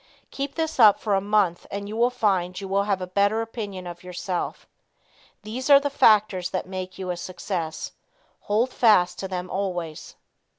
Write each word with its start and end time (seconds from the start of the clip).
Keep 0.31 0.55
this 0.55 0.79
up 0.79 0.99
for 0.99 1.13
a 1.13 1.21
month 1.21 1.67
and 1.69 1.87
you 1.87 1.95
will 1.95 2.09
find 2.09 2.59
you 2.59 2.67
will 2.67 2.85
have 2.85 3.03
a 3.03 3.05
better 3.05 3.43
opinion 3.43 3.85
of 3.85 4.03
yourself. 4.03 4.67
These 5.43 5.69
are 5.69 5.79
the 5.79 5.91
factors 5.91 6.49
that 6.49 6.65
make 6.65 6.97
you 6.97 7.11
a 7.11 7.15
success. 7.17 7.91
Hold 8.39 8.71
fast 8.71 9.19
to 9.19 9.27
them 9.27 9.47
always. 9.51 10.15